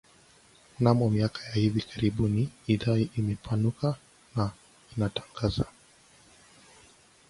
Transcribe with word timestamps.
Mnamo 0.79 1.09
miaka 1.09 1.39
ya 1.45 1.51
hivi 1.53 1.81
karibuni 1.81 2.49
idhaa 2.67 2.97
imepanuka 3.15 3.95
na 4.35 4.51
inatangaza 4.97 5.65